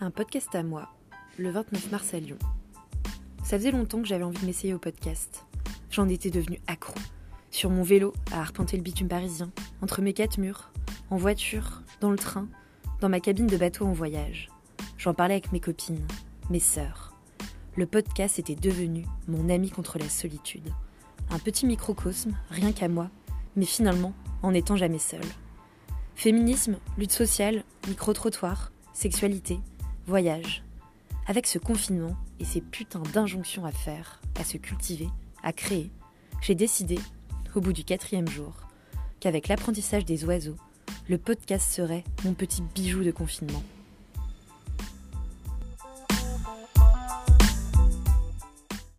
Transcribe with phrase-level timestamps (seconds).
[0.00, 0.88] Un podcast à moi,
[1.38, 2.38] le 29 mars à Lyon.
[3.42, 5.44] Ça faisait longtemps que j'avais envie de m'essayer au podcast.
[5.90, 6.94] J'en étais devenue accro.
[7.50, 9.50] Sur mon vélo, à arpenter le bitume parisien,
[9.82, 10.70] entre mes quatre murs,
[11.10, 12.46] en voiture, dans le train,
[13.00, 14.50] dans ma cabine de bateau en voyage.
[14.98, 16.06] J'en parlais avec mes copines,
[16.48, 17.12] mes sœurs.
[17.74, 20.72] Le podcast était devenu mon ami contre la solitude.
[21.28, 23.10] Un petit microcosme, rien qu'à moi,
[23.56, 25.20] mais finalement en n'étant jamais seule.
[26.14, 29.58] Féminisme, lutte sociale, micro-trottoir, sexualité,
[30.08, 30.62] voyage.
[31.26, 35.08] Avec ce confinement et ces putains d'injonctions à faire, à se cultiver,
[35.42, 35.90] à créer,
[36.40, 36.98] j'ai décidé,
[37.54, 38.54] au bout du quatrième jour,
[39.20, 40.56] qu'avec l'apprentissage des oiseaux,
[41.10, 43.62] le podcast serait mon petit bijou de confinement.